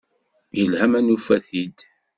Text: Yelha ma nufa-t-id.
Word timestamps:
Yelha 0.57 0.85
ma 0.91 0.99
nufa-t-id. 1.01 1.77